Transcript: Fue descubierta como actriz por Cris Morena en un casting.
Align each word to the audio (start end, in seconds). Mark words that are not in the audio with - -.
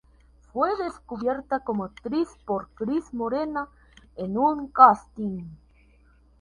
Fue 0.51 0.75
descubierta 0.83 1.59
como 1.59 1.83
actriz 1.85 2.27
por 2.47 2.69
Cris 2.71 3.13
Morena 3.13 3.67
en 4.15 4.35
un 4.35 4.67
casting. 4.71 5.43